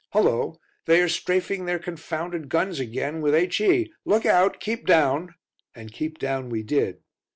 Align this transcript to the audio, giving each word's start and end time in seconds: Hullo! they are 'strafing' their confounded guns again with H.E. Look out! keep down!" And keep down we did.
Hullo! 0.13 0.59
they 0.85 0.99
are 1.03 1.07
'strafing' 1.07 1.65
their 1.67 1.77
confounded 1.77 2.49
guns 2.49 2.79
again 2.79 3.21
with 3.21 3.35
H.E. 3.35 3.93
Look 4.03 4.25
out! 4.25 4.59
keep 4.59 4.87
down!" 4.87 5.35
And 5.75 5.91
keep 5.93 6.17
down 6.17 6.49
we 6.49 6.63
did. 6.63 7.03